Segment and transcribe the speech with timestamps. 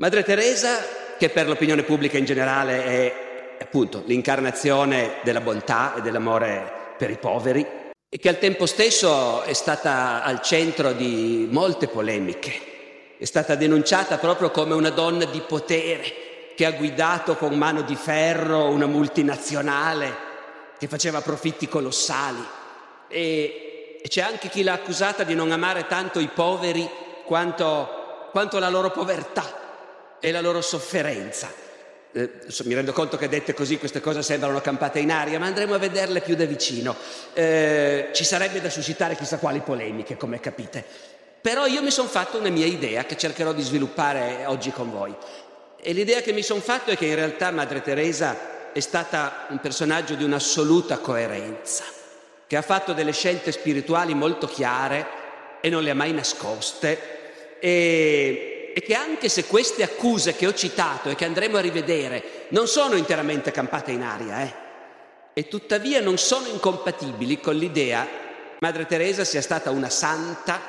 [0.00, 0.78] Madre Teresa,
[1.18, 7.18] che per l'opinione pubblica in generale è appunto l'incarnazione della bontà e dell'amore per i
[7.18, 7.66] poveri,
[8.08, 14.16] e che al tempo stesso è stata al centro di molte polemiche, è stata denunciata
[14.16, 20.16] proprio come una donna di potere che ha guidato con mano di ferro una multinazionale
[20.78, 22.42] che faceva profitti colossali.
[23.06, 26.88] E, c'è anche chi l'ha accusata di non amare tanto i poveri
[27.26, 29.59] quanto, quanto la loro povertà
[30.20, 31.52] e la loro sofferenza.
[32.12, 32.30] Eh,
[32.64, 35.78] mi rendo conto che dette così queste cose sembrano campate in aria, ma andremo a
[35.78, 36.96] vederle più da vicino.
[37.32, 40.84] Eh, ci sarebbe da suscitare chissà quali polemiche, come capite.
[41.40, 45.14] Però io mi sono fatto una mia idea che cercherò di sviluppare oggi con voi.
[45.80, 49.58] E l'idea che mi sono fatto è che in realtà Madre Teresa è stata un
[49.58, 51.84] personaggio di un'assoluta coerenza,
[52.46, 55.06] che ha fatto delle scelte spirituali molto chiare
[55.60, 60.54] e non le ha mai nascoste e e che anche se queste accuse che ho
[60.54, 64.54] citato e che andremo a rivedere non sono interamente campate in aria, eh,
[65.32, 68.28] e tuttavia non sono incompatibili con l'idea che
[68.60, 70.60] Madre Teresa sia stata una santa,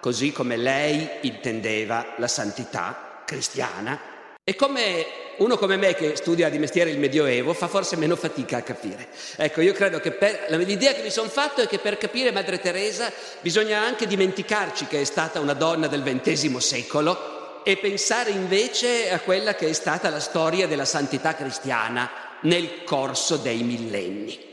[0.00, 4.00] così come lei intendeva la santità cristiana,
[4.42, 5.04] e come
[5.38, 9.08] uno come me che studia di mestiere il Medioevo fa forse meno fatica a capire.
[9.36, 12.60] Ecco, io credo che per, l'idea che mi sono fatto è che per capire Madre
[12.60, 17.33] Teresa bisogna anche dimenticarci che è stata una donna del XX secolo
[17.64, 22.10] e pensare invece a quella che è stata la storia della santità cristiana
[22.42, 24.52] nel corso dei millenni.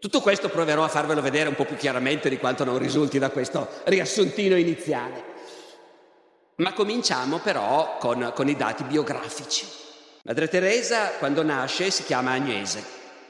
[0.00, 3.30] Tutto questo proverò a farvelo vedere un po' più chiaramente di quanto non risulti da
[3.30, 5.30] questo riassuntino iniziale.
[6.56, 9.66] Ma cominciamo però con, con i dati biografici.
[10.24, 12.82] Madre Teresa, quando nasce, si chiama Agnese.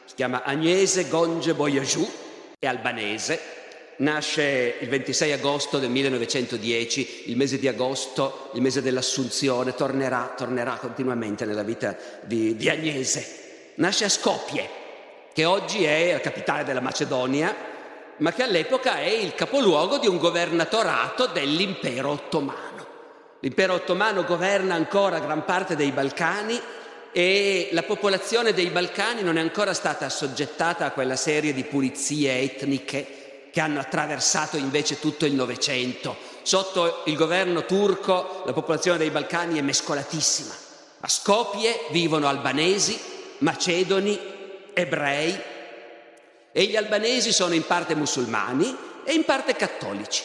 [0.05, 2.11] Si chiama Agnese Gonge Boyajou,
[2.59, 3.62] è albanese,
[3.97, 10.77] Nasce il 26 agosto del 1910, il mese di agosto, il mese dell'Assunzione, tornerà, tornerà
[10.77, 13.73] continuamente nella vita di, di Agnese.
[13.77, 14.69] Nasce a Skopje,
[15.33, 17.55] che oggi è la capitale della Macedonia,
[18.17, 22.87] ma che all'epoca è il capoluogo di un governatorato dell'impero ottomano.
[23.41, 26.61] L'impero ottomano governa ancora gran parte dei Balcani
[27.13, 32.41] e la popolazione dei Balcani non è ancora stata assoggettata a quella serie di pulizie
[32.41, 33.22] etniche
[33.53, 36.17] che hanno attraversato invece tutto il Novecento.
[36.43, 40.55] Sotto il governo turco la popolazione dei Balcani è mescolatissima.
[41.01, 42.99] A Skopje vivono albanesi,
[43.39, 44.19] macedoni,
[44.73, 45.39] ebrei
[46.51, 48.75] e gli albanesi sono in parte musulmani
[49.05, 50.23] e in parte cattolici.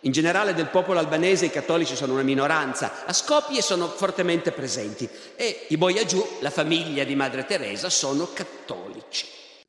[0.00, 5.08] In generale del popolo albanese i cattolici sono una minoranza, a Skopje sono fortemente presenti
[5.36, 8.99] e i Boyagiù, la famiglia di Madre Teresa, sono cattolici.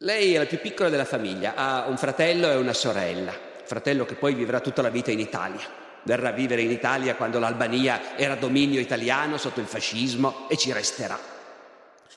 [0.04, 3.32] Lei è la più piccola della famiglia, ha un fratello e una sorella,
[3.66, 5.62] fratello che poi vivrà tutta la vita in Italia.
[6.02, 10.72] Verrà a vivere in Italia quando l'Albania era dominio italiano sotto il fascismo e ci
[10.72, 11.20] resterà.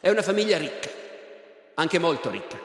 [0.01, 0.89] È una famiglia ricca,
[1.75, 2.57] anche molto ricca.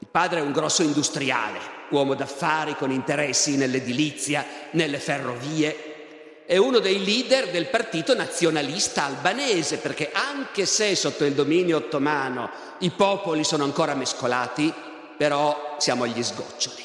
[0.00, 1.58] Il padre è un grosso industriale,
[1.88, 5.91] uomo d'affari con interessi nell'edilizia, nelle ferrovie,
[6.46, 12.50] è uno dei leader del partito nazionalista albanese, perché anche se sotto il dominio ottomano
[12.78, 14.72] i popoli sono ancora mescolati,
[15.16, 16.84] però siamo agli sgoccioli.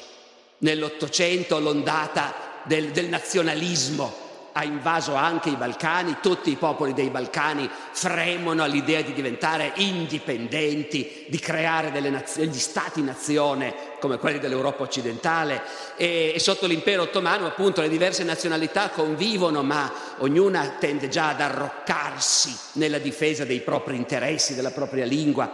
[0.60, 4.26] Nell'Ottocento l'ondata del, del nazionalismo
[4.58, 11.26] ha invaso anche i Balcani, tutti i popoli dei Balcani fremono all'idea di diventare indipendenti,
[11.28, 15.62] di creare naz- degli stati-nazione come quelli dell'Europa occidentale
[15.96, 21.42] e, e, sotto l'impero ottomano appunto le diverse nazionalità convivono ma ognuna tende già ad
[21.42, 25.52] arroccarsi nella difesa dei propri interessi, della propria lingua.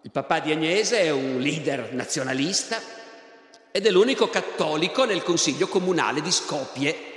[0.00, 2.80] Il papà di Agnese è un leader nazionalista
[3.70, 7.14] ed è l'unico cattolico nel consiglio comunale di Skopje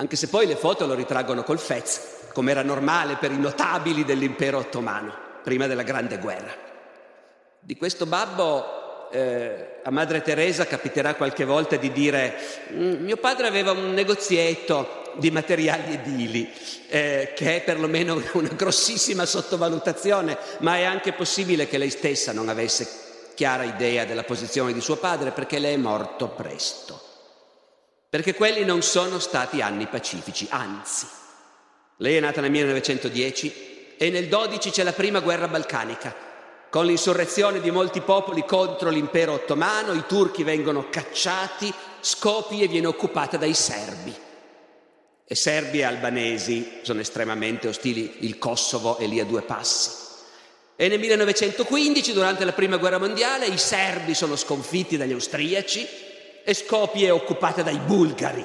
[0.00, 2.00] anche se poi le foto lo ritraggono col Fez,
[2.32, 6.54] come era normale per i notabili dell'impero ottomano, prima della Grande Guerra.
[7.58, 12.36] Di questo babbo eh, a Madre Teresa capiterà qualche volta di dire
[12.72, 16.48] mm, mio padre aveva un negozietto di materiali edili,
[16.88, 22.48] eh, che è perlomeno una grossissima sottovalutazione, ma è anche possibile che lei stessa non
[22.48, 22.88] avesse
[23.34, 27.07] chiara idea della posizione di suo padre perché lei è morto presto
[28.08, 31.06] perché quelli non sono stati anni pacifici, anzi.
[31.98, 36.14] Lei è nata nel 1910 e nel 12 c'è la prima guerra balcanica,
[36.70, 43.36] con l'insurrezione di molti popoli contro l'impero ottomano, i turchi vengono cacciati, Skopje viene occupata
[43.36, 44.14] dai serbi.
[45.30, 50.06] E serbi e albanesi sono estremamente ostili, il Kosovo è lì a due passi.
[50.76, 56.06] E nel 1915, durante la prima guerra mondiale, i serbi sono sconfitti dagli austriaci
[56.48, 58.42] e Skopje è occupata dai bulgari.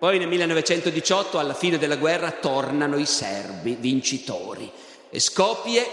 [0.00, 4.68] Poi nel 1918, alla fine della guerra, tornano i serbi vincitori
[5.08, 5.86] e Skopje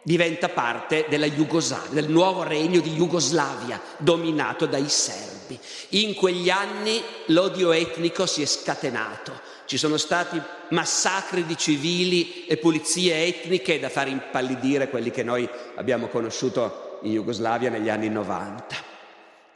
[0.00, 5.58] diventa parte del nuovo regno di Jugoslavia dominato dai serbi.
[5.90, 10.40] In quegli anni l'odio etnico si è scatenato, ci sono stati
[10.70, 17.12] massacri di civili e pulizie etniche da fare impallidire quelli che noi abbiamo conosciuto in
[17.12, 18.87] Jugoslavia negli anni 90.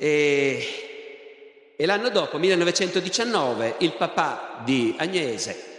[0.04, 5.70] E, e l'anno dopo, 1919, il papà di Agnese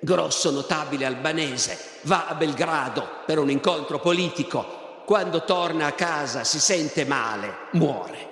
[0.00, 6.60] grosso notabile albanese, va a Belgrado per un incontro politico, quando torna a casa si
[6.60, 8.28] sente male, muore.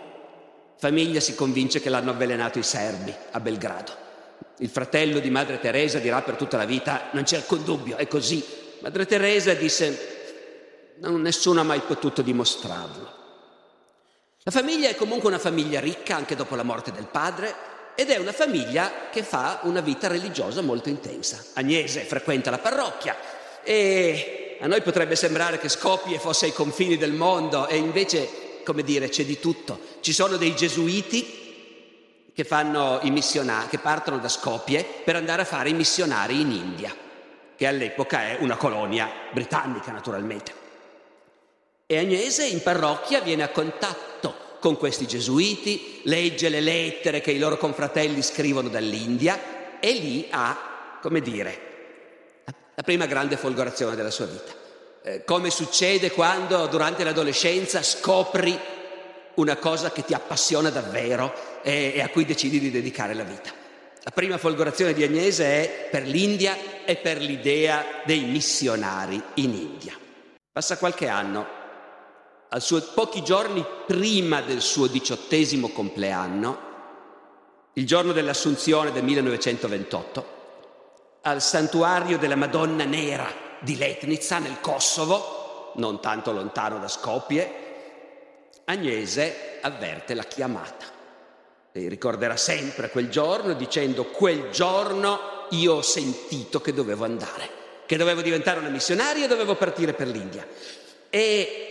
[0.77, 3.93] Famiglia si convince che l'hanno avvelenato i serbi a Belgrado.
[4.59, 8.06] Il fratello di Madre Teresa dirà per tutta la vita, non c'è alcun dubbio, è
[8.06, 8.45] così.
[8.81, 13.18] Madre Teresa disse, nessuno ha mai potuto dimostrarlo.
[14.44, 17.55] La famiglia è comunque una famiglia ricca anche dopo la morte del padre,
[17.94, 21.44] ed è una famiglia che fa una vita religiosa molto intensa.
[21.55, 23.17] Agnese frequenta la parrocchia
[23.64, 28.85] e a noi potrebbe sembrare che Skopje fosse ai confini del mondo e invece, come
[28.85, 29.81] dire, c'è di tutto.
[30.00, 36.40] Ci sono dei gesuiti che, che partono da Skopje per andare a fare i missionari
[36.40, 36.94] in India,
[37.56, 40.68] che all'epoca è una colonia britannica naturalmente.
[41.90, 47.38] E Agnese in parrocchia viene a contatto con questi gesuiti, legge le lettere che i
[47.38, 51.61] loro confratelli scrivono dall'India e lì ha, come dire,
[52.75, 54.52] la prima grande folgorazione della sua vita.
[55.02, 58.61] Eh, come succede quando durante l'adolescenza scopri
[59.37, 63.50] una cosa che ti appassiona davvero e, e a cui decidi di dedicare la vita.
[64.02, 66.55] La prima folgorazione di Agnese è per l'India
[66.85, 69.96] e per l'idea dei missionari in India.
[70.52, 71.58] Passa qualche anno
[72.59, 76.67] suo, pochi giorni prima del suo diciottesimo compleanno,
[77.75, 80.37] il giorno dell'Assunzione del 1928,
[81.23, 83.31] al santuario della Madonna Nera
[83.61, 87.67] di Letnica nel Kosovo, non tanto lontano da Skopje,
[88.65, 90.87] Agnese avverte la chiamata.
[91.73, 97.49] E ricorderà sempre quel giorno dicendo quel giorno io ho sentito che dovevo andare,
[97.87, 100.47] che dovevo diventare una missionaria e dovevo partire per l'India.
[101.09, 101.68] E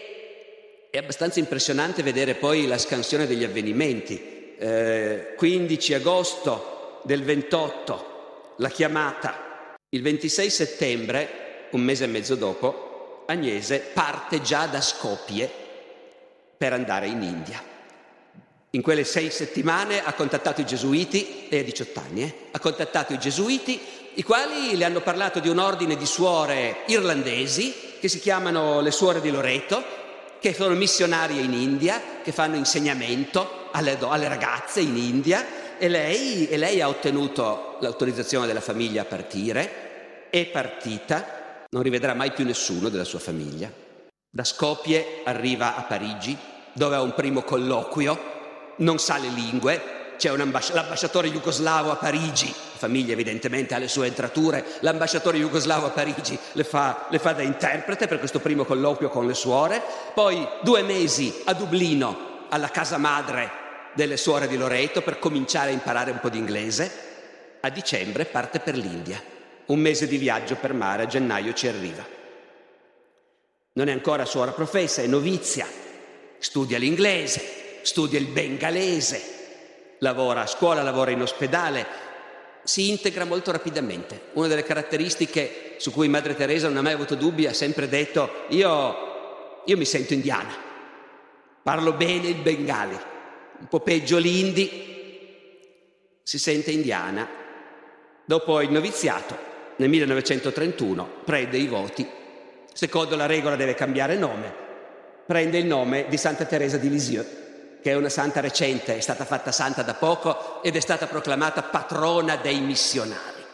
[0.89, 4.55] è abbastanza impressionante vedere poi la scansione degli avvenimenti.
[4.57, 9.75] Eh, 15 agosto del 28, la chiamata.
[9.89, 11.29] Il 26 settembre,
[11.71, 15.49] un mese e mezzo dopo, Agnese parte già da Skopje
[16.57, 17.61] per andare in India.
[18.71, 23.13] In quelle sei settimane ha contattato i gesuiti, e ha 18 anni, eh, ha contattato
[23.13, 23.79] i gesuiti,
[24.13, 28.91] i quali le hanno parlato di un ordine di suore irlandesi che si chiamano le
[28.91, 29.83] suore di Loreto,
[30.39, 36.47] che sono missionarie in India, che fanno insegnamento alle, alle ragazze in India e lei,
[36.47, 42.45] e lei ha ottenuto l'autorizzazione della famiglia a partire, è partita, non rivedrà mai più
[42.45, 43.71] nessuno della sua famiglia.
[44.29, 46.37] Da Skopje arriva a Parigi,
[46.73, 48.35] dove ha un primo colloquio,
[48.77, 54.07] non sa le lingue, c'è l'ambasciatore jugoslavo a Parigi, la famiglia evidentemente ha le sue
[54.07, 59.09] entrature, l'ambasciatore jugoslavo a Parigi le fa, le fa da interprete per questo primo colloquio
[59.09, 59.81] con le suore,
[60.13, 65.73] poi due mesi a Dublino alla casa madre delle suore di Loreto per cominciare a
[65.73, 66.91] imparare un po' di inglese,
[67.61, 69.21] a dicembre parte per l'India,
[69.67, 72.05] un mese di viaggio per mare, a gennaio ci arriva.
[73.73, 75.67] Non è ancora suora professa, è novizia,
[76.39, 79.36] studia l'inglese, studia il bengalese,
[79.99, 81.85] lavora a scuola, lavora in ospedale,
[82.63, 84.21] si integra molto rapidamente.
[84.33, 88.45] Una delle caratteristiche su cui Madre Teresa non ha mai avuto dubbi ha sempre detto
[88.49, 90.53] io, io mi sento indiana,
[91.63, 92.97] parlo bene il bengali,
[93.59, 94.85] un po' peggio l'indi,
[96.23, 97.45] si sente indiana.
[98.25, 99.37] Dopo il noviziato,
[99.77, 102.05] nel 1931, prende i voti,
[102.73, 104.53] secondo la regola deve cambiare nome,
[105.25, 107.45] prende il nome di Santa Teresa di Lisieux
[107.87, 111.63] che è una santa recente, è stata fatta santa da poco ed è stata proclamata
[111.63, 113.45] patrona dei missionari.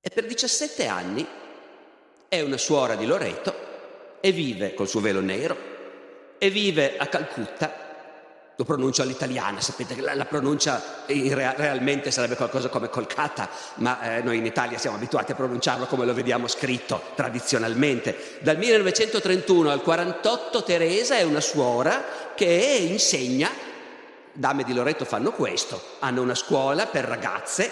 [0.00, 1.28] E per 17 anni
[2.26, 3.54] è una suora di Loreto
[4.20, 7.85] e vive col suo velo nero e vive a Calcutta
[8.56, 14.16] lo pronuncio all'italiana, sapete che la, la pronuncia rea, realmente sarebbe qualcosa come Kolkata, ma
[14.16, 18.38] eh, noi in Italia siamo abituati a pronunciarlo come lo vediamo scritto tradizionalmente.
[18.40, 22.02] Dal 1931 al 48 Teresa è una suora
[22.34, 22.46] che
[22.90, 23.50] insegna,
[24.32, 27.70] dame di Loreto fanno questo, hanno una scuola per ragazze,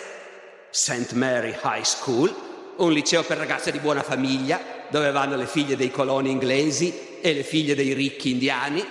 [0.69, 1.13] St.
[1.13, 2.35] Mary High School,
[2.77, 4.61] un liceo per ragazze di buona famiglia,
[4.91, 8.85] dove vanno le figlie dei coloni inglesi e le figlie dei ricchi indiani,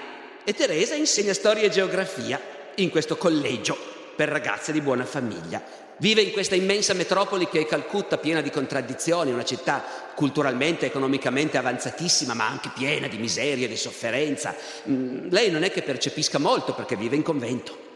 [0.43, 2.39] e Teresa insegna storia e geografia
[2.75, 3.77] in questo collegio
[4.15, 5.61] per ragazze di buona famiglia.
[5.97, 9.83] Vive in questa immensa metropoli che è Calcutta, piena di contraddizioni, una città
[10.15, 14.55] culturalmente, economicamente avanzatissima, ma anche piena di miseria, di sofferenza.
[14.89, 17.91] Mm, lei non è che percepisca molto perché vive in convento.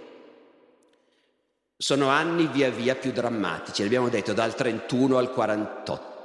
[1.75, 6.15] Sono anni via via più drammatici, l'abbiamo detto, dal 31 al 48.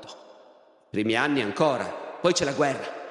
[0.90, 3.01] Primi anni ancora, poi c'è la guerra.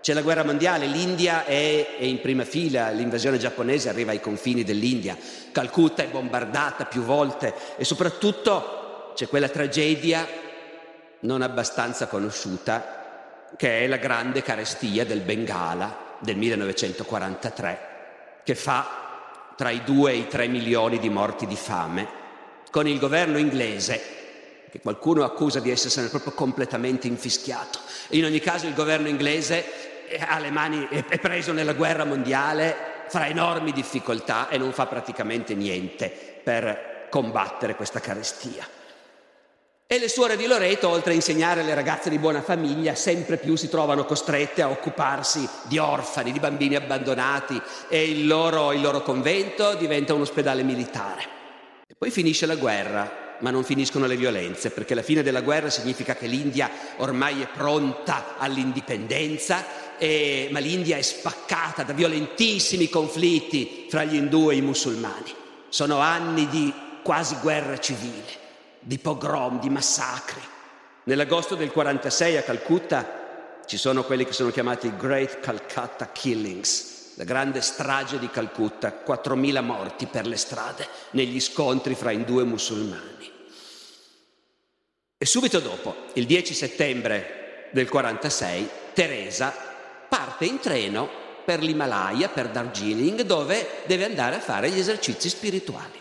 [0.00, 4.64] C'è la guerra mondiale, l'India è, è, in prima fila, l'invasione giapponese arriva ai confini
[4.64, 5.16] dell'India,
[5.52, 10.26] Calcutta è bombardata più volte e soprattutto c'è quella tragedia
[11.20, 12.96] non abbastanza conosciuta
[13.56, 17.78] che è la grande carestia del Bengala del 1943
[18.44, 19.08] che fa
[19.58, 22.06] tra i 2 e i 3 milioni di morti di fame,
[22.70, 24.00] con il governo inglese,
[24.70, 27.78] che qualcuno accusa di essersene proprio completamente infischiato.
[28.10, 29.64] In ogni caso il governo inglese
[30.26, 35.54] ha le mani, è preso nella guerra mondiale fra enormi difficoltà e non fa praticamente
[35.54, 38.66] niente per combattere questa carestia.
[39.90, 43.56] E le suore di Loreto, oltre a insegnare alle ragazze di buona famiglia, sempre più
[43.56, 47.58] si trovano costrette a occuparsi di orfani, di bambini abbandonati
[47.88, 51.22] e il loro, il loro convento diventa un ospedale militare.
[51.86, 55.70] E poi finisce la guerra, ma non finiscono le violenze, perché la fine della guerra
[55.70, 63.86] significa che l'India ormai è pronta all'indipendenza, e, ma l'India è spaccata da violentissimi conflitti
[63.88, 65.34] fra gli indù e i musulmani.
[65.68, 68.46] Sono anni di quasi guerra civile
[68.80, 70.40] di pogrom, di massacri.
[71.04, 77.24] Nell'agosto del 46 a Calcutta ci sono quelli che sono chiamati Great Calcutta Killings, la
[77.24, 83.32] grande strage di Calcutta, 4.000 morti per le strade negli scontri fra indù e musulmani.
[85.18, 89.52] E subito dopo, il 10 settembre del 46, Teresa
[90.08, 91.10] parte in treno
[91.44, 96.00] per l'Himalaya, per Darjeeling, dove deve andare a fare gli esercizi spirituali.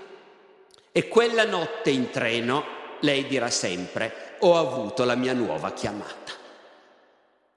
[0.91, 2.63] E quella notte in treno
[3.00, 6.33] lei dirà sempre, ho avuto la mia nuova chiamata.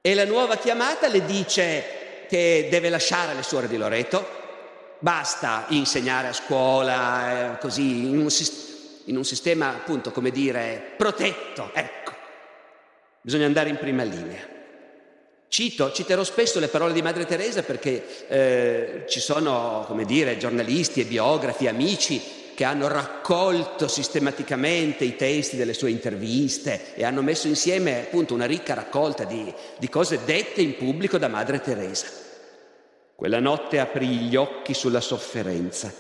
[0.01, 2.00] E la nuova chiamata le dice
[2.31, 4.25] che deve lasciare le suore di Loreto,
[5.01, 8.29] basta insegnare a scuola, eh, così, in un,
[9.07, 12.13] in un sistema appunto, come dire, protetto, ecco.
[13.21, 14.47] Bisogna andare in prima linea.
[15.49, 21.01] Cito, citerò spesso le parole di Madre Teresa perché eh, ci sono, come dire, giornalisti
[21.01, 22.23] e biografi, amici
[22.61, 28.45] che hanno raccolto sistematicamente i testi delle sue interviste e hanno messo insieme appunto una
[28.45, 32.09] ricca raccolta di, di cose dette in pubblico da Madre Teresa.
[33.17, 35.91] Quella notte aprì gli occhi sulla sofferenza,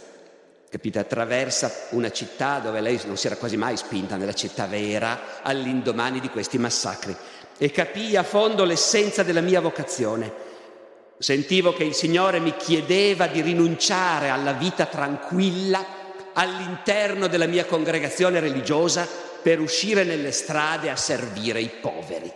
[0.68, 5.40] capite, attraversa una città dove lei non si era quasi mai spinta nella città vera
[5.40, 7.16] all'indomani di questi massacri
[7.56, 10.30] e capì a fondo l'essenza della mia vocazione.
[11.16, 15.99] Sentivo che il Signore mi chiedeva di rinunciare alla vita tranquilla
[16.34, 19.06] all'interno della mia congregazione religiosa
[19.42, 22.32] per uscire nelle strade a servire i poveri.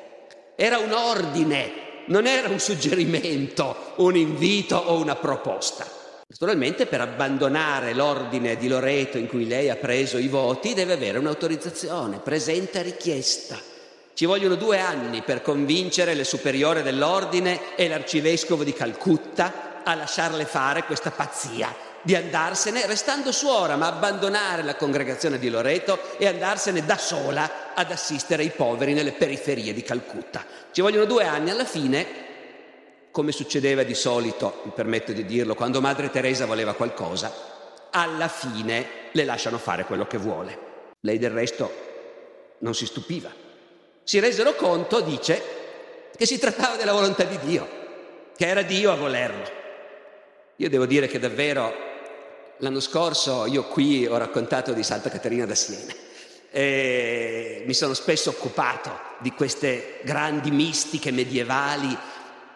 [0.57, 1.73] Era un ordine,
[2.07, 6.03] non era un suggerimento, un invito o una proposta.
[6.27, 11.19] Naturalmente per abbandonare l'ordine di Loreto in cui lei ha preso i voti deve avere
[11.19, 13.59] un'autorizzazione, presenta richiesta.
[14.15, 20.45] Ci vogliono due anni per convincere le superiore dell'ordine e l'arcivescovo di Calcutta a lasciarle
[20.45, 26.85] fare questa pazzia di andarsene, restando suora, ma abbandonare la congregazione di Loreto e andarsene
[26.85, 30.45] da sola ad assistere i poveri nelle periferie di Calcutta.
[30.71, 32.07] Ci vogliono due anni, alla fine,
[33.11, 37.33] come succedeva di solito, mi permetto di dirlo, quando Madre Teresa voleva qualcosa,
[37.91, 40.59] alla fine le lasciano fare quello che vuole.
[41.01, 41.73] Lei del resto
[42.59, 43.31] non si stupiva.
[44.03, 45.43] Si resero conto, dice,
[46.15, 47.67] che si trattava della volontà di Dio,
[48.37, 49.63] che era Dio a volerlo.
[50.57, 51.93] Io devo dire che davvero
[52.59, 55.93] L'anno scorso io qui ho raccontato di Santa Caterina da Siena
[56.51, 61.99] e mi sono spesso occupato di queste grandi mistiche medievali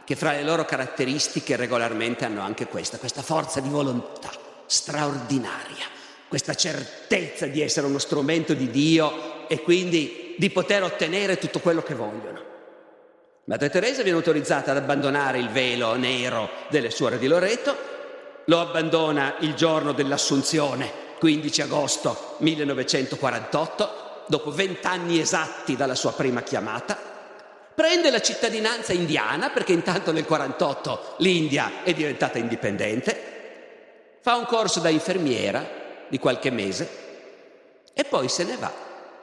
[0.04, 4.30] che fra le loro caratteristiche regolarmente hanno anche questa, questa forza di volontà
[4.66, 5.86] straordinaria,
[6.28, 11.82] questa certezza di essere uno strumento di Dio e quindi di poter ottenere tutto quello
[11.82, 12.44] che vogliono.
[13.44, 17.96] Madre Teresa viene autorizzata ad abbandonare il velo nero delle suore di Loreto
[18.48, 26.98] lo abbandona il giorno dell'Assunzione, 15 agosto 1948, dopo vent'anni esatti dalla sua prima chiamata,
[27.74, 34.80] prende la cittadinanza indiana perché intanto nel 1948 l'India è diventata indipendente, fa un corso
[34.80, 35.66] da infermiera
[36.08, 37.06] di qualche mese
[37.92, 38.72] e poi se ne va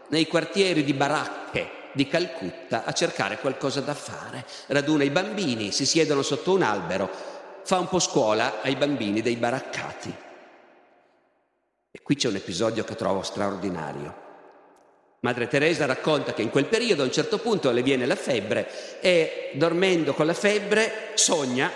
[0.09, 4.45] nei quartieri di baracche di Calcutta a cercare qualcosa da fare.
[4.67, 7.34] Raduna i bambini, si siedono sotto un albero
[7.65, 10.15] fa un po' scuola ai bambini dei baraccati.
[11.89, 14.23] E Qui c'è un episodio che trovo straordinario.
[15.21, 18.99] Madre Teresa racconta che in quel periodo a un certo punto le viene la febbre
[19.01, 21.71] e dormendo con la febbre sogna,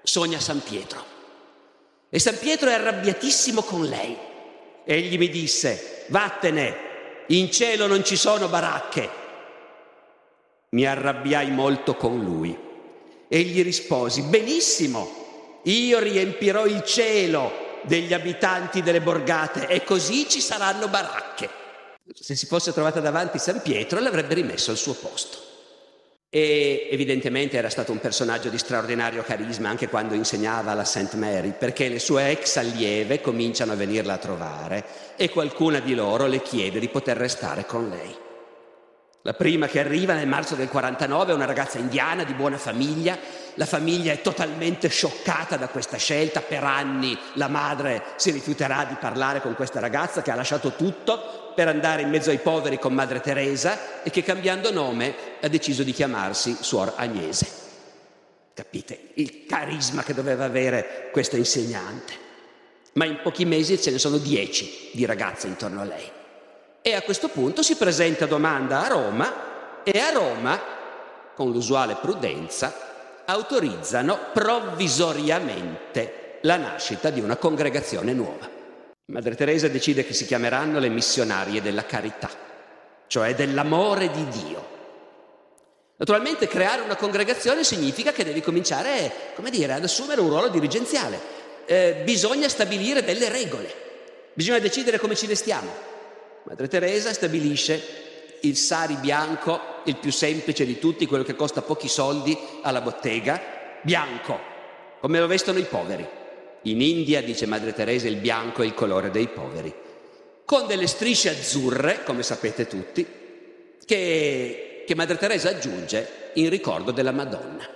[0.00, 1.02] sogna San Pietro.
[2.08, 4.16] E San Pietro è arrabbiatissimo con lei.
[4.84, 6.76] Egli mi disse, vattene,
[7.28, 9.10] in cielo non ci sono baracche.
[10.68, 12.63] Mi arrabbiai molto con lui.
[13.34, 20.86] Egli risposi, benissimo, io riempirò il cielo degli abitanti delle borgate e così ci saranno
[20.86, 21.62] baracche
[22.12, 25.38] se si fosse trovata davanti San Pietro l'avrebbe rimesso al suo posto.
[26.28, 31.14] E evidentemente era stato un personaggio di straordinario carisma anche quando insegnava alla St.
[31.14, 34.84] Mary, perché le sue ex allieve cominciano a venirla a trovare
[35.16, 38.23] e qualcuna di loro le chiede di poter restare con lei.
[39.26, 43.16] La prima che arriva nel marzo del 49 è una ragazza indiana di buona famiglia.
[43.54, 46.42] La famiglia è totalmente scioccata da questa scelta.
[46.42, 51.52] Per anni la madre si rifiuterà di parlare con questa ragazza che ha lasciato tutto
[51.54, 55.84] per andare in mezzo ai poveri con Madre Teresa e che cambiando nome ha deciso
[55.84, 57.48] di chiamarsi Suor Agnese.
[58.52, 62.12] Capite il carisma che doveva avere questa insegnante.
[62.92, 66.10] Ma in pochi mesi ce ne sono dieci di ragazze intorno a lei.
[66.86, 70.60] E a questo punto si presenta domanda a Roma e a Roma,
[71.34, 78.46] con l'usuale prudenza, autorizzano provvisoriamente la nascita di una congregazione nuova.
[79.06, 82.28] Madre Teresa decide che si chiameranno le missionarie della carità,
[83.06, 84.66] cioè dell'amore di Dio.
[85.96, 91.18] Naturalmente creare una congregazione significa che devi cominciare, come dire, ad assumere un ruolo dirigenziale.
[91.64, 93.72] Eh, bisogna stabilire delle regole,
[94.34, 95.92] bisogna decidere come ci vestiamo,
[96.44, 98.02] Madre Teresa stabilisce
[98.40, 103.40] il sari bianco, il più semplice di tutti, quello che costa pochi soldi alla bottega,
[103.80, 104.38] bianco,
[105.00, 106.06] come lo vestono i poveri.
[106.62, 109.74] In India, dice Madre Teresa, il bianco è il colore dei poveri,
[110.44, 113.06] con delle strisce azzurre, come sapete tutti,
[113.84, 117.66] che, che Madre Teresa aggiunge in ricordo della Madonna.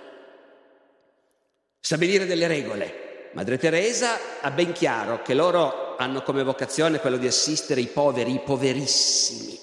[1.79, 3.07] Stabilire delle regole.
[3.33, 8.33] Madre Teresa ha ben chiaro che loro hanno come vocazione quello di assistere i poveri,
[8.33, 9.59] i poverissimi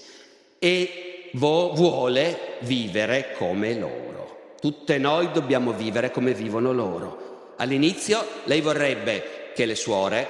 [0.58, 4.54] e vuole vivere come loro.
[4.60, 7.54] Tutte noi dobbiamo vivere come vivono loro.
[7.56, 10.28] All'inizio lei vorrebbe che le suore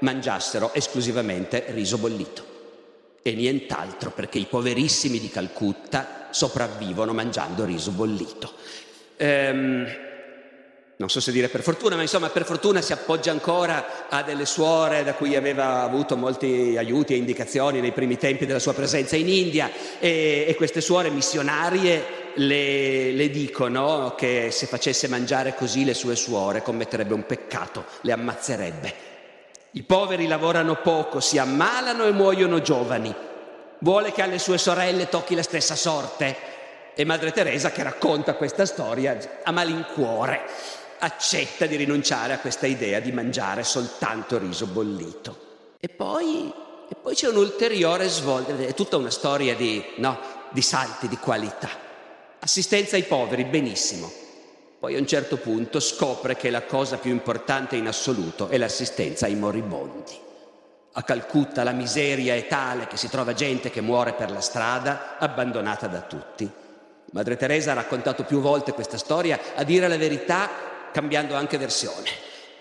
[0.00, 2.44] mangiassero esclusivamente riso bollito
[3.22, 8.52] e nient'altro perché i poverissimi di Calcutta sopravvivono mangiando riso bollito.
[9.16, 10.07] Ehm,
[10.98, 14.44] non so se dire per fortuna, ma insomma per fortuna si appoggia ancora a delle
[14.44, 19.14] suore da cui aveva avuto molti aiuti e indicazioni nei primi tempi della sua presenza
[19.14, 25.84] in India e, e queste suore missionarie le, le, dicono che se facesse mangiare così
[25.84, 28.94] le sue suore commetterebbe un peccato, le ammazzerebbe.
[29.72, 33.14] I poveri lavorano poco, si ammalano e muoiono giovani.
[33.78, 36.56] Vuole che alle sue sorelle tocchi la stessa sorte.
[36.96, 40.40] E Madre Teresa, che racconta questa storia, a malincuore
[40.98, 45.46] accetta di rinunciare a questa idea di mangiare soltanto riso bollito.
[45.80, 46.52] E poi,
[46.88, 50.18] e poi c'è un ulteriore svolta, è tutta una storia di, no,
[50.50, 51.68] di salti di qualità.
[52.40, 54.10] Assistenza ai poveri, benissimo.
[54.78, 59.26] Poi a un certo punto scopre che la cosa più importante in assoluto è l'assistenza
[59.26, 60.26] ai moribondi.
[60.92, 65.16] A Calcutta la miseria è tale che si trova gente che muore per la strada,
[65.18, 66.50] abbandonata da tutti.
[67.10, 70.48] Madre Teresa ha raccontato più volte questa storia, a dire la verità
[70.92, 72.08] cambiando anche versione.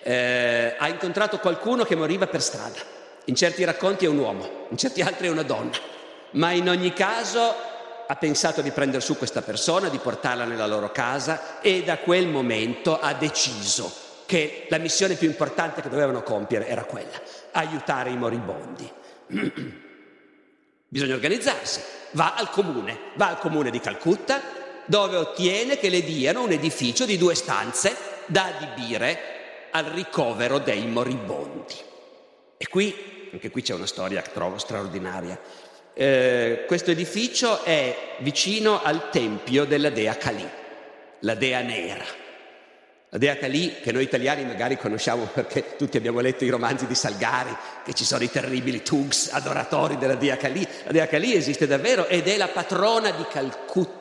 [0.03, 2.95] Eh, ha incontrato qualcuno che moriva per strada.
[3.25, 5.77] In certi racconti è un uomo, in certi altri è una donna.
[6.31, 7.55] Ma in ogni caso
[8.07, 12.27] ha pensato di prendere su questa persona, di portarla nella loro casa e da quel
[12.27, 18.17] momento ha deciso che la missione più importante che dovevano compiere era quella, aiutare i
[18.17, 18.91] moribondi.
[20.87, 24.39] Bisogna organizzarsi, va al comune, va al comune di Calcutta,
[24.85, 29.35] dove ottiene che le diano un edificio di due stanze da adibire
[29.71, 31.75] al ricovero dei moribondi.
[32.57, 35.39] E qui, anche qui c'è una storia che trovo straordinaria.
[35.93, 40.47] Eh, questo edificio è vicino al tempio della dea Kali,
[41.19, 42.05] la dea nera.
[43.09, 46.95] La dea Kali, che noi italiani magari conosciamo perché tutti abbiamo letto i romanzi di
[46.95, 50.67] Salgari, che ci sono i terribili Tugs adoratori della dea Kali.
[50.83, 53.96] La dea Kali esiste davvero ed è la patrona di Calcutta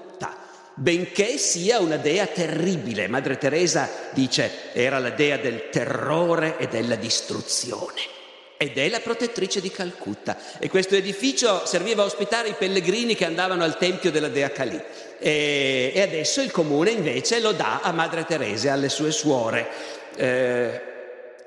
[0.76, 3.08] benché sia una dea terribile.
[3.08, 8.14] Madre Teresa dice era la dea del terrore e della distruzione.
[8.58, 10.36] Ed è la protettrice di Calcutta.
[10.58, 14.82] E questo edificio serviva a ospitare i pellegrini che andavano al tempio della dea Kali.
[15.18, 19.68] E, e adesso il comune invece lo dà a Madre Teresa e alle sue suore.
[20.16, 20.80] Eh,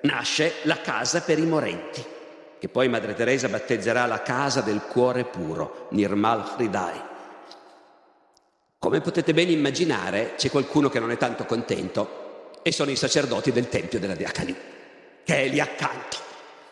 [0.02, 2.06] nasce la casa per i morenti.
[2.60, 7.09] che poi Madre Teresa battezzerà la casa del cuore puro, Nirmal Hridai.
[8.82, 13.52] Come potete ben immaginare, c'è qualcuno che non è tanto contento e sono i sacerdoti
[13.52, 14.56] del Tempio della Dea Kali,
[15.26, 16.16] che è lì accanto.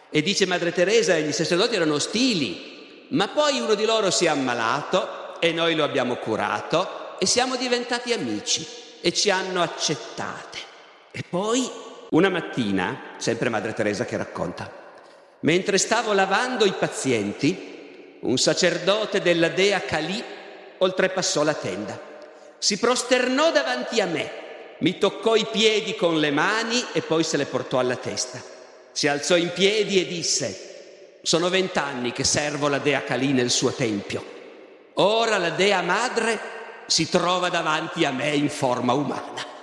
[0.10, 4.30] E dice Madre Teresa, gli sacerdoti erano ostili, ma poi uno di loro si è
[4.30, 8.66] ammalato e noi lo abbiamo curato e siamo diventati amici
[9.02, 10.60] e ci hanno accettate.
[11.12, 11.70] E poi
[12.12, 14.72] una mattina, sempre Madre Teresa che racconta,
[15.42, 20.36] mentre stavo lavando i pazienti, un sacerdote della dea Kali
[20.80, 22.00] oltrepassò la tenda.
[22.58, 24.32] Si prosternò davanti a me,
[24.80, 28.42] mi toccò i piedi con le mani e poi se le portò alla testa.
[28.92, 33.72] Si alzò in piedi e disse, sono vent'anni che servo la dea Kali nel suo
[33.72, 34.36] tempio.
[34.96, 36.40] Ora la dea madre
[36.88, 39.56] si trova davanti a me in forma umana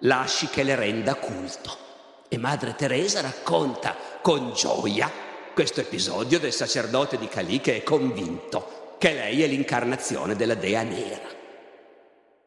[0.00, 1.88] lasci che le renda culto.
[2.28, 5.10] E Madre Teresa racconta con gioia
[5.52, 10.82] questo episodio del sacerdote di Cali che è convinto che lei è l'incarnazione della Dea
[10.82, 11.26] Nera.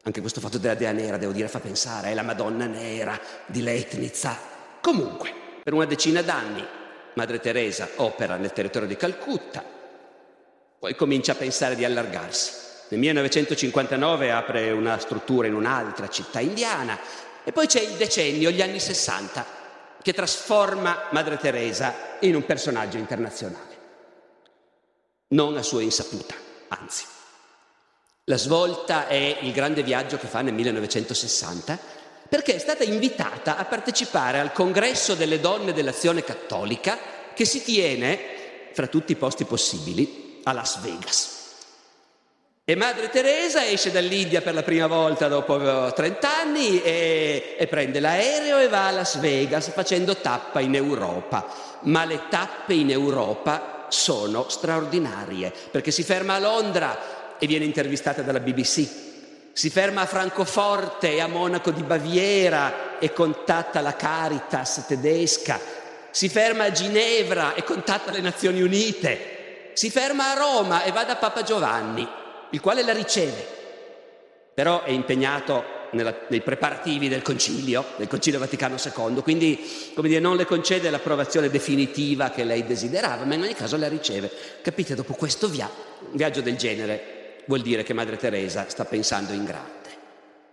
[0.04, 3.60] Anche questo fatto della Dea Nera, devo dire, fa pensare, è la Madonna Nera di
[3.60, 4.38] Leitnitza.
[4.80, 5.32] Comunque,
[5.64, 6.64] per una decina d'anni
[7.14, 9.64] Madre Teresa opera nel territorio di Calcutta,
[10.78, 12.52] poi comincia a pensare di allargarsi.
[12.90, 16.96] Nel 1959 apre una struttura in un'altra città indiana
[17.42, 19.44] e poi c'è il decennio, gli anni 60,
[20.00, 23.72] che trasforma Madre Teresa in un personaggio internazionale.
[25.28, 27.04] Non a sua insaputa, anzi.
[28.24, 31.78] La svolta è il grande viaggio che fa nel 1960
[32.28, 36.98] perché è stata invitata a partecipare al congresso delle donne dell'azione cattolica
[37.34, 38.18] che si tiene,
[38.72, 41.42] fra tutti i posti possibili, a Las Vegas.
[42.64, 48.00] E Madre Teresa esce dall'India per la prima volta dopo 30 anni e, e, prende
[48.00, 51.46] l'aereo e va a Las Vegas facendo tappa in Europa.
[51.82, 58.22] Ma le tappe in Europa sono straordinarie perché si ferma a Londra e viene intervistata
[58.22, 58.86] dalla BBC.
[59.52, 65.60] Si ferma a Francoforte e a Monaco di Baviera e contatta la Caritas tedesca.
[66.10, 69.70] Si ferma a Ginevra e contatta le Nazioni Unite.
[69.74, 72.08] Si ferma a Roma e va da Papa Giovanni
[72.50, 73.46] il quale la riceve,
[74.54, 79.58] però è impegnato nella, nei preparativi del concilio, del concilio Vaticano II, quindi
[79.94, 83.88] come dire, non le concede l'approvazione definitiva che lei desiderava, ma in ogni caso la
[83.88, 84.30] riceve.
[84.62, 85.70] Capite, dopo questo via,
[86.12, 89.72] viaggio del genere vuol dire che Madre Teresa sta pensando in grande.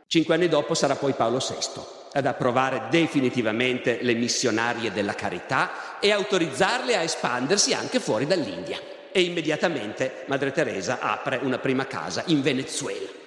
[0.08, 1.82] Cinque anni dopo sarà poi Paolo VI
[2.13, 8.80] ad approvare definitivamente le missionarie della carità e autorizzarle a espandersi anche fuori dall'India
[9.12, 13.20] e immediatamente Madre Teresa apre una prima casa in Venezuela.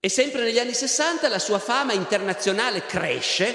[0.00, 3.52] E sempre negli anni 60 la sua fama internazionale cresce,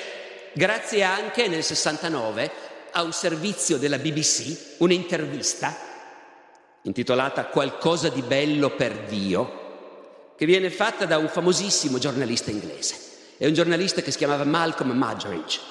[0.52, 2.52] grazie anche nel 69
[2.92, 5.74] a un servizio della BBC, un'intervista
[6.82, 12.98] intitolata Qualcosa di bello per Dio, che viene fatta da un famosissimo giornalista inglese.
[13.38, 15.62] È un giornalista che si chiamava Malcolm Muggeridge.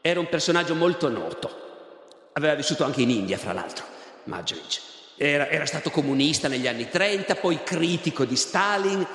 [0.00, 2.30] Era un personaggio molto noto.
[2.32, 3.84] Aveva vissuto anche in India, fra l'altro,
[4.24, 4.80] Muggeridge.
[5.16, 9.06] Era, era, stato comunista negli anni 30, poi critico di Stalin,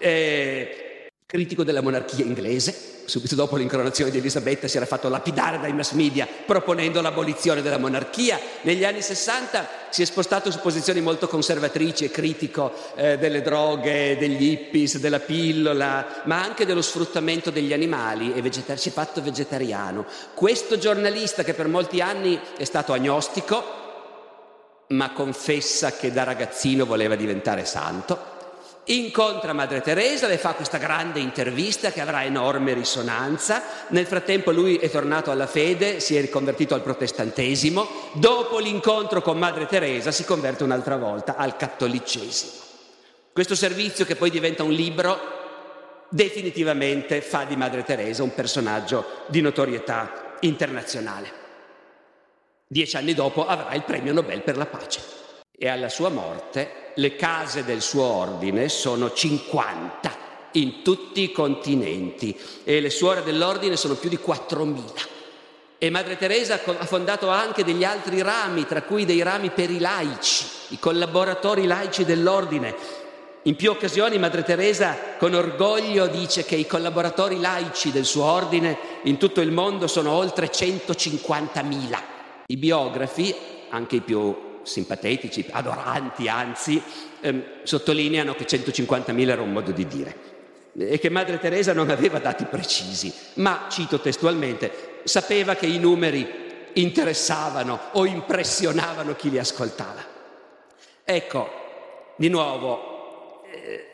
[0.00, 0.90] eh,
[1.30, 2.88] critico della monarchia inglese.
[3.04, 7.78] Subito dopo l'incoronazione di Elisabetta si era fatto lapidare dai mass media proponendo l'abolizione della
[7.78, 8.38] monarchia.
[8.62, 14.16] Negli anni 60 si è spostato su posizioni molto conservatrici e critico eh, delle droghe,
[14.16, 19.22] degli hippies, della pillola, ma anche dello sfruttamento degli animali e vegetar- si è fatto
[19.22, 20.06] vegetariano.
[20.34, 23.62] Questo giornalista che per molti anni è stato agnostico,
[24.88, 28.29] ma confessa che da ragazzino voleva diventare santo.
[28.90, 33.62] Incontra Madre Teresa, le fa questa grande intervista che avrà enorme risonanza.
[33.90, 37.86] Nel frattempo lui è tornato alla fede, si è riconvertito al protestantesimo.
[38.14, 42.50] Dopo l'incontro con Madre Teresa si converte un'altra volta al cattolicesimo.
[43.32, 45.38] Questo servizio che poi diventa un libro
[46.08, 51.30] definitivamente fa di Madre Teresa un personaggio di notorietà internazionale.
[52.66, 55.00] Dieci anni dopo avrà il premio Nobel per la pace.
[55.56, 62.38] E alla sua morte le case del suo ordine sono 50 in tutti i continenti
[62.62, 64.82] e le suore dell'ordine sono più di 4.000.
[65.78, 69.78] E Madre Teresa ha fondato anche degli altri rami, tra cui dei rami per i
[69.78, 72.76] laici, i collaboratori laici dell'ordine.
[73.44, 78.76] In più occasioni Madre Teresa con orgoglio dice che i collaboratori laici del suo ordine
[79.04, 81.98] in tutto il mondo sono oltre 150.000
[82.48, 83.34] i biografi,
[83.70, 86.82] anche i più simpatetici, adoranti anzi,
[87.20, 90.38] ehm, sottolineano che 150.000 era un modo di dire
[90.78, 96.48] e che Madre Teresa non aveva dati precisi, ma, cito testualmente, sapeva che i numeri
[96.74, 100.04] interessavano o impressionavano chi li ascoltava.
[101.04, 101.50] Ecco,
[102.16, 103.86] di nuovo, eh,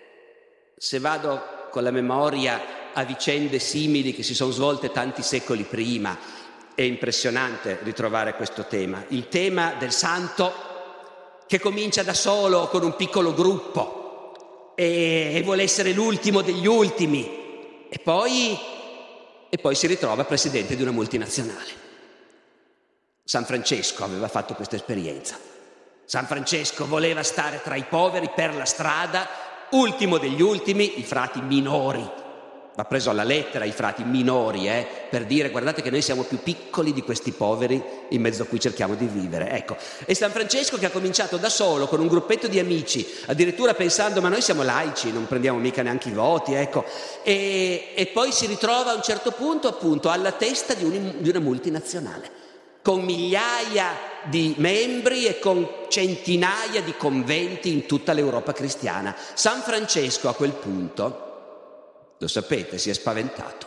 [0.76, 6.16] se vado con la memoria a vicende simili che si sono svolte tanti secoli prima,
[6.76, 10.52] è impressionante ritrovare questo tema, il tema del santo
[11.46, 17.88] che comincia da solo con un piccolo gruppo e, e vuole essere l'ultimo degli ultimi
[17.88, 18.58] e poi,
[19.48, 21.84] e poi si ritrova presidente di una multinazionale.
[23.24, 25.38] San Francesco aveva fatto questa esperienza.
[26.04, 29.26] San Francesco voleva stare tra i poveri per la strada,
[29.70, 32.24] ultimo degli ultimi, i frati minori.
[32.76, 36.42] Va preso alla lettera i frati minori, eh, per dire guardate che noi siamo più
[36.42, 39.48] piccoli di questi poveri in mezzo a cui cerchiamo di vivere.
[39.50, 43.72] Ecco, e San Francesco che ha cominciato da solo, con un gruppetto di amici, addirittura
[43.72, 46.84] pensando ma noi siamo laici, non prendiamo mica neanche i voti, ecco,
[47.22, 51.30] e, e poi si ritrova a un certo punto appunto alla testa di, un, di
[51.30, 52.44] una multinazionale
[52.82, 53.88] con migliaia
[54.26, 59.16] di membri e con centinaia di conventi in tutta l'Europa cristiana.
[59.34, 61.25] San Francesco a quel punto,
[62.18, 63.66] lo sapete, si è spaventato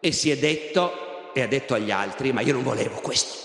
[0.00, 3.36] e si è detto e ha detto agli altri, ma io non volevo questo,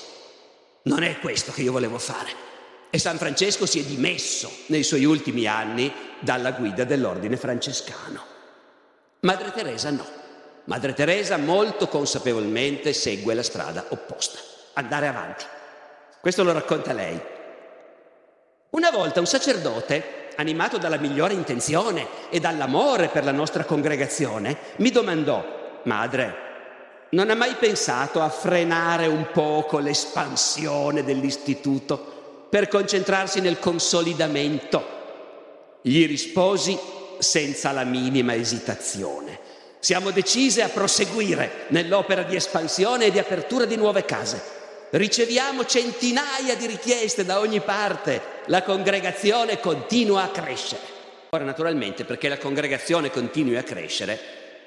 [0.84, 2.44] non è questo che io volevo fare.
[2.90, 8.24] E San Francesco si è dimesso nei suoi ultimi anni dalla guida dell'ordine francescano.
[9.22, 10.06] Madre Teresa no.
[10.66, 15.46] Madre Teresa molto consapevolmente segue la strada opposta andare avanti.
[16.22, 17.20] Questo lo racconta lei.
[18.72, 24.92] Una volta un sacerdote, animato dalla migliore intenzione e dall'amore per la nostra congregazione, mi
[24.92, 26.44] domandò, Madre,
[27.10, 34.94] non ha mai pensato a frenare un poco l'espansione dell'istituto per concentrarsi nel consolidamento?
[35.82, 36.78] Gli risposi
[37.20, 39.40] senza la minima esitazione.
[39.80, 44.55] Siamo decise a proseguire nell'opera di espansione e di apertura di nuove case
[44.96, 50.94] riceviamo centinaia di richieste da ogni parte, la congregazione continua a crescere.
[51.32, 54.18] Ora naturalmente perché la congregazione continui a crescere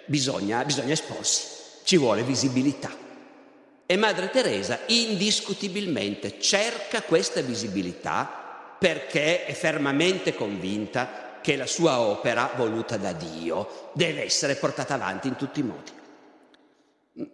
[0.04, 1.46] bisogna, bisogna esporsi,
[1.84, 2.90] ci vuole visibilità.
[3.86, 12.52] E Madre Teresa indiscutibilmente cerca questa visibilità perché è fermamente convinta che la sua opera,
[12.54, 15.90] voluta da Dio, deve essere portata avanti in tutti i modi.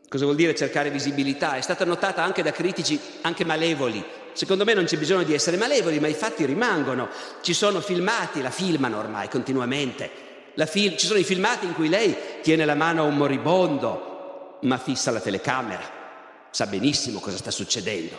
[0.09, 1.57] Cosa vuol dire cercare visibilità?
[1.57, 4.03] È stata notata anche da critici anche malevoli.
[4.33, 7.11] Secondo me non c'è bisogno di essere malevoli, ma i fatti rimangono.
[7.43, 10.11] Ci sono filmati, la filmano ormai continuamente.
[10.67, 14.79] Fil- ci sono i filmati in cui lei tiene la mano a un moribondo, ma
[14.79, 15.83] fissa la telecamera.
[16.51, 18.19] Sa benissimo cosa sta succedendo.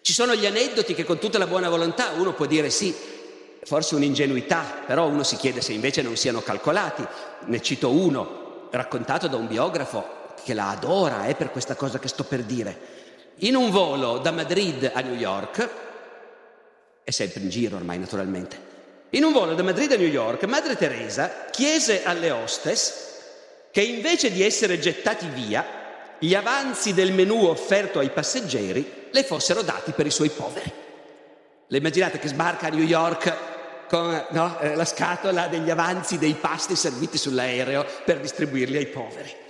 [0.00, 2.92] Ci sono gli aneddoti che con tutta la buona volontà uno può dire sì,
[3.62, 7.06] forse un'ingenuità, però uno si chiede se invece non siano calcolati.
[7.44, 10.15] Ne cito uno, raccontato da un biografo
[10.46, 12.94] che la adora eh, per questa cosa che sto per dire.
[13.38, 15.68] In un volo da Madrid a New York,
[17.02, 18.56] è sempre in giro ormai naturalmente,
[19.10, 23.14] in un volo da Madrid a New York, Madre Teresa chiese alle hostess
[23.72, 25.64] che invece di essere gettati via,
[26.20, 30.72] gli avanzi del menù offerto ai passeggeri le fossero dati per i suoi poveri.
[31.66, 33.36] Le immaginate che sbarca a New York
[33.88, 39.44] con no, eh, la scatola degli avanzi dei pasti serviti sull'aereo per distribuirli ai poveri.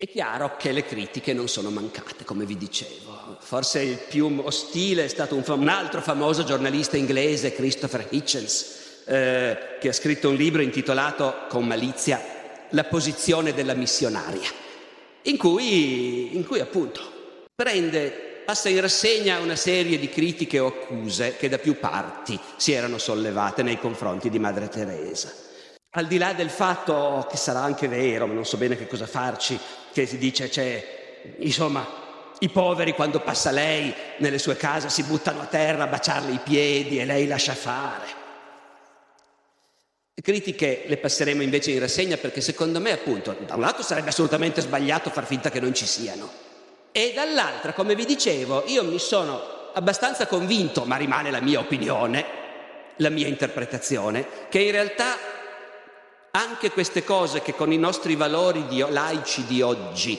[0.00, 3.36] È chiaro che le critiche non sono mancate, come vi dicevo.
[3.40, 9.58] Forse il più ostile è stato un, un altro famoso giornalista inglese, Christopher Hitchens, eh,
[9.80, 12.22] che ha scritto un libro intitolato con malizia
[12.70, 14.48] La posizione della missionaria,
[15.22, 17.00] in cui, in cui appunto
[17.56, 22.70] prende, passa in rassegna una serie di critiche o accuse che da più parti si
[22.70, 25.46] erano sollevate nei confronti di Madre Teresa.
[25.92, 29.06] Al di là del fatto che sarà anche vero, ma non so bene che cosa
[29.06, 29.58] farci,
[29.98, 31.84] che si dice c'è, insomma,
[32.38, 36.40] i poveri quando passa lei nelle sue case si buttano a terra a baciarle i
[36.40, 38.06] piedi e lei lascia fare.
[40.14, 44.10] Le critiche le passeremo invece in rassegna perché secondo me appunto da un lato sarebbe
[44.10, 46.30] assolutamente sbagliato far finta che non ci siano
[46.92, 52.24] e dall'altra, come vi dicevo, io mi sono abbastanza convinto, ma rimane la mia opinione,
[52.96, 55.16] la mia interpretazione, che in realtà
[56.38, 60.18] anche queste cose che con i nostri valori di, laici di oggi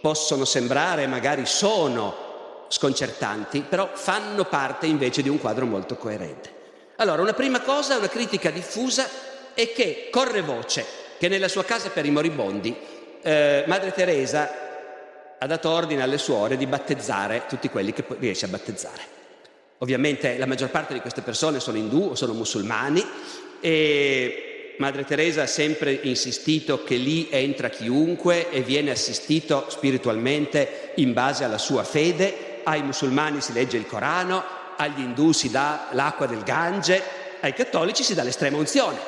[0.00, 6.56] possono sembrare, magari sono sconcertanti, però fanno parte invece di un quadro molto coerente.
[6.96, 9.06] Allora, una prima cosa, una critica diffusa
[9.52, 10.84] è che corre voce
[11.18, 12.74] che nella sua casa per i moribondi
[13.20, 14.66] eh, Madre Teresa
[15.38, 19.16] ha dato ordine alle suore di battezzare tutti quelli che riesce a battezzare.
[19.78, 23.04] Ovviamente la maggior parte di queste persone sono indù o sono musulmani
[23.60, 24.47] e
[24.78, 31.44] Madre Teresa ha sempre insistito che lì entra chiunque e viene assistito spiritualmente in base
[31.44, 34.44] alla sua fede ai musulmani si legge il Corano,
[34.76, 37.02] agli indù si dà l'acqua del Gange,
[37.40, 38.98] ai cattolici si dà l'estrema unzione.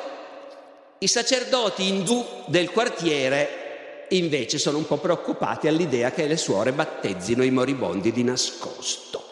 [0.97, 7.43] I sacerdoti indù del quartiere invece sono un po' preoccupati all'idea che le suore battezzino
[7.43, 9.29] i moribondi di nascosto.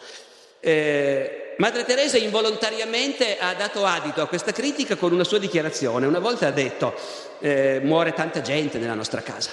[0.60, 6.06] Eh, Madre Teresa involontariamente ha dato adito a questa critica con una sua dichiarazione.
[6.06, 6.94] Una volta ha detto,
[7.38, 9.50] eh, muore tanta gente nella nostra casa.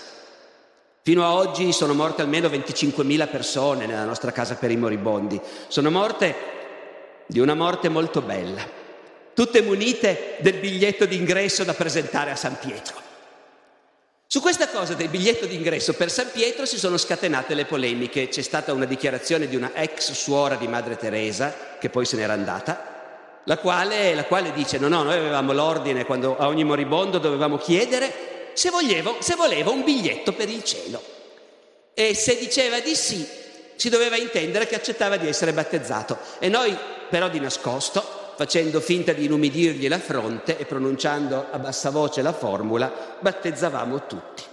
[1.01, 5.37] Fino a oggi sono morte almeno 25.000 persone nella nostra casa per i moribondi.
[5.67, 6.33] Sono morte
[7.25, 8.65] di una morte molto bella,
[9.33, 13.06] tutte munite del biglietto d'ingresso da presentare a San Pietro.
[14.37, 18.27] Su questa cosa del biglietto d'ingresso per San Pietro si sono scatenate le polemiche.
[18.27, 22.33] C'è stata una dichiarazione di una ex suora di Madre Teresa, che poi se n'era
[22.33, 27.17] andata, la quale, la quale dice: No, no, noi avevamo l'ordine quando a ogni moribondo
[27.17, 31.01] dovevamo chiedere se, volevo, se voleva un biglietto per il cielo.
[31.95, 33.27] E se diceva di sì,
[33.75, 36.15] si doveva intendere che accettava di essere battezzato.
[36.37, 36.77] E noi,
[37.09, 42.33] però, di nascosto, facendo finta di inumidirgli la fronte e pronunciando a bassa voce la
[42.33, 44.43] formula, battezzavamo tutti.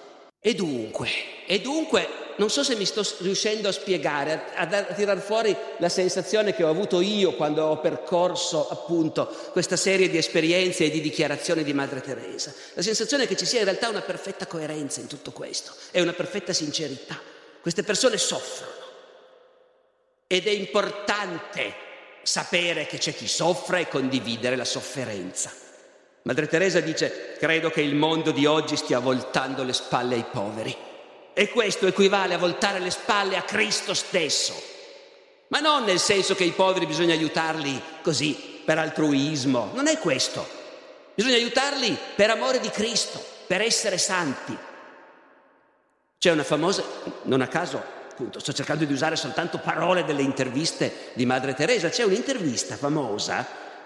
[0.41, 1.09] E dunque,
[1.47, 5.91] e dunque, non so se mi sto riuscendo a spiegare, a, a, tirar fuori la
[5.91, 11.03] sensazione che ho avuto io quando ho percorso appunto questa serie di esperienze e di
[11.03, 12.55] dichiarazioni di Madre Teresa.
[12.73, 16.15] La sensazione che ci sia in realtà una perfetta coerenza in tutto questo e una
[16.15, 17.21] perfetta sincerità.
[17.61, 18.73] Queste persone soffrono
[20.27, 21.93] ed è importante
[22.25, 25.53] sapere che c'è chi soffre e condividere la sofferenza.
[26.23, 30.75] Madre Teresa dice, credo che il mondo di oggi stia voltando le spalle ai poveri.
[31.35, 34.55] E questo equivale a voltare le spalle a Cristo stesso.
[35.49, 39.71] Ma non nel senso che i poveri bisogna aiutarli così, per altruismo.
[39.75, 40.49] Non è questo.
[41.15, 44.57] Bisogna aiutarli per amore di Cristo, per essere santi.
[46.19, 46.83] C'è una famosa,
[47.23, 47.83] non a caso,
[48.15, 53.45] appunto, sto cercando di usare soltanto parole delle interviste di Madre Teresa, c'è un'intervista famosa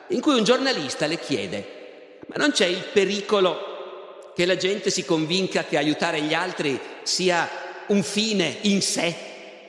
[0.09, 5.07] in cui un giornalista le chiede, ma non c'è il pericolo che la gente si
[5.07, 7.49] convinca che aiutare gli altri sia
[7.87, 9.17] un fine in sé,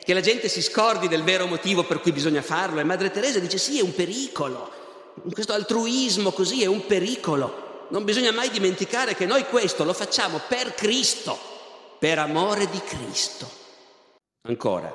[0.04, 2.82] che la gente si scordi del vero motivo per cui bisogna farlo?
[2.82, 4.72] E Madre Teresa dice sì, è un pericolo,
[5.32, 7.88] questo altruismo così è un pericolo.
[7.92, 11.40] Non bisogna mai dimenticare che noi questo lo facciamo per Cristo,
[11.98, 13.59] per amore di Cristo.
[14.50, 14.92] Ancora,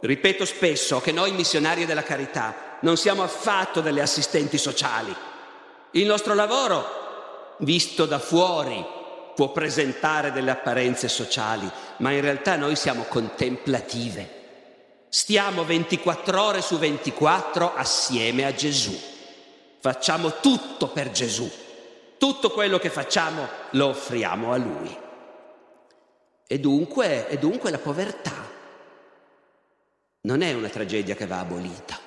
[0.00, 5.14] ripeto spesso che noi missionari della carità non siamo affatto delle assistenti sociali.
[5.90, 8.82] Il nostro lavoro, visto da fuori,
[9.34, 14.30] può presentare delle apparenze sociali, ma in realtà noi siamo contemplative.
[15.10, 18.98] Stiamo 24 ore su 24 assieme a Gesù.
[19.78, 21.46] Facciamo tutto per Gesù.
[22.16, 24.98] Tutto quello che facciamo lo offriamo a Lui.
[26.46, 28.45] E dunque, e dunque la povertà
[30.26, 31.98] non è una tragedia che va abolita,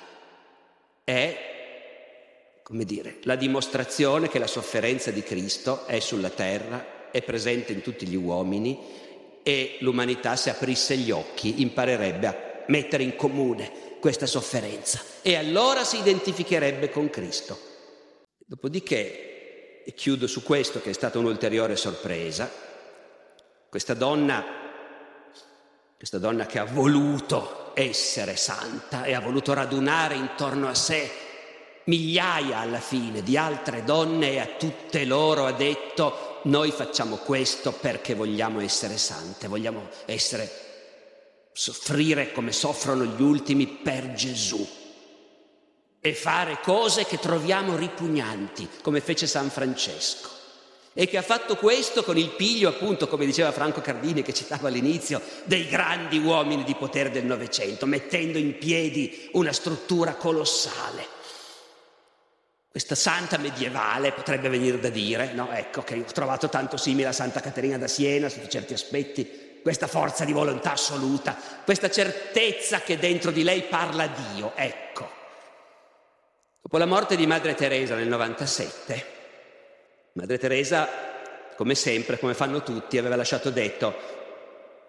[1.06, 7.72] è, come dire, la dimostrazione che la sofferenza di Cristo è sulla terra, è presente
[7.72, 8.78] in tutti gli uomini
[9.42, 15.86] e l'umanità se aprisse gli occhi imparerebbe a mettere in comune questa sofferenza e allora
[15.86, 17.58] si identificherebbe con Cristo.
[18.46, 22.52] Dopodiché, e chiudo su questo che è stata un'ulteriore sorpresa,
[23.70, 24.44] questa donna,
[25.96, 31.10] questa donna che ha voluto essere santa e ha voluto radunare intorno a sé
[31.86, 37.72] migliaia alla fine di altre donne e a tutte loro ha detto noi facciamo questo
[37.72, 40.68] perché vogliamo essere sante, vogliamo essere,
[41.52, 44.66] soffrire come soffrono gli ultimi per Gesù
[46.00, 50.39] e fare cose che troviamo ripugnanti, come fece San Francesco
[50.94, 54.68] e che ha fatto questo con il piglio, appunto, come diceva Franco Cardini che citava
[54.68, 61.18] all'inizio, dei grandi uomini di potere del Novecento, mettendo in piedi una struttura colossale.
[62.70, 65.52] Questa santa medievale potrebbe venire da dire, no?
[65.52, 69.88] Ecco che ho trovato tanto simile a Santa Caterina da Siena sotto certi aspetti, questa
[69.88, 75.10] forza di volontà assoluta, questa certezza che dentro di lei parla Dio, ecco.
[76.62, 79.19] Dopo la morte di Madre Teresa nel 97,
[80.20, 80.90] Madre Teresa,
[81.56, 83.96] come sempre, come fanno tutti, aveva lasciato detto,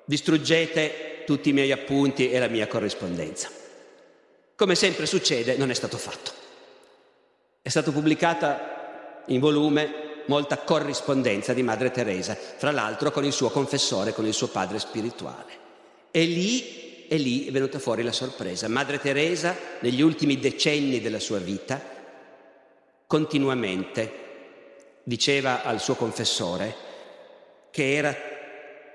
[0.05, 3.49] distruggete tutti i miei appunti e la mia corrispondenza.
[4.57, 6.33] Come sempre succede, non è stato fatto.
[7.63, 13.51] È stata pubblicata in volume molta corrispondenza di Madre Teresa, fra l'altro con il suo
[13.51, 15.53] confessore, con il suo padre spirituale.
[16.11, 18.67] E lì, e lì è venuta fuori la sorpresa.
[18.67, 21.81] Madre Teresa, negli ultimi decenni della sua vita,
[23.07, 24.27] continuamente
[25.11, 26.73] diceva al suo confessore
[27.73, 28.17] che era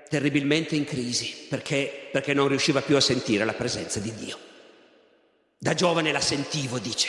[0.08, 4.38] terribilmente in crisi perché, perché non riusciva più a sentire la presenza di Dio.
[5.58, 7.08] Da giovane la sentivo, dice,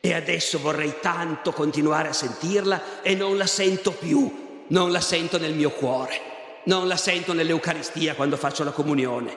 [0.00, 5.38] e adesso vorrei tanto continuare a sentirla e non la sento più, non la sento
[5.38, 6.18] nel mio cuore,
[6.64, 9.36] non la sento nell'Eucaristia quando faccio la comunione.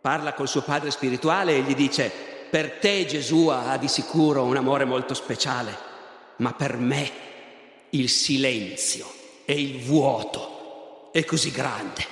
[0.00, 2.10] Parla col suo padre spirituale e gli dice,
[2.48, 5.76] per te Gesù ha di sicuro un amore molto speciale,
[6.36, 7.26] ma per me
[7.98, 9.12] il silenzio
[9.44, 12.04] e il vuoto è così grande.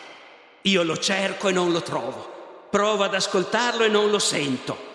[0.63, 4.93] Io lo cerco e non lo trovo, provo ad ascoltarlo e non lo sento.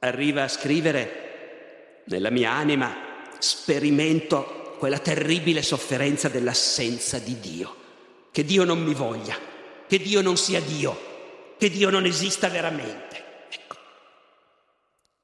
[0.00, 2.96] Arriva a scrivere, nella mia anima
[3.38, 7.76] sperimento quella terribile sofferenza dell'assenza di Dio,
[8.30, 9.36] che Dio non mi voglia,
[9.86, 13.24] che Dio non sia Dio, che Dio non esista veramente.
[13.50, 13.76] Ecco.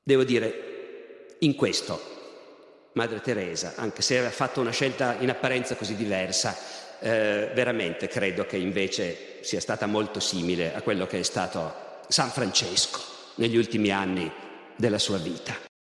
[0.02, 2.13] Devo dire, in questo
[2.94, 6.56] Madre Teresa, anche se aveva fatto una scelta in apparenza così diversa,
[7.00, 12.30] eh, veramente credo che invece sia stata molto simile a quello che è stato San
[12.30, 13.00] Francesco
[13.36, 14.30] negli ultimi anni
[14.76, 15.73] della sua vita.